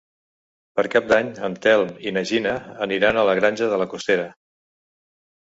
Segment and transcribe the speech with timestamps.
[0.77, 2.55] Per Cap d'Any en Telm i na Gina
[2.87, 4.27] aniran a la Granja de la Costera.